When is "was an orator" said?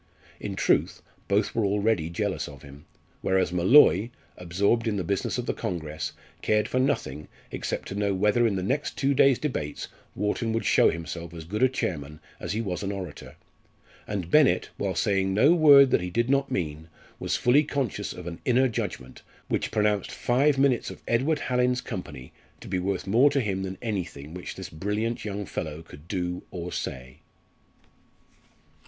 12.61-13.35